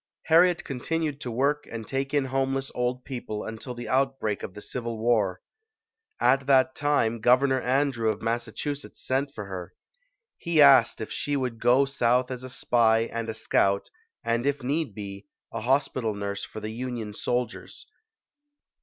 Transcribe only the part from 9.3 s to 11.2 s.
for her. He asked if